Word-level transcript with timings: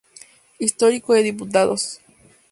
Histórico 0.57 1.13
de 1.13 1.21
Diputados 1.21 2.01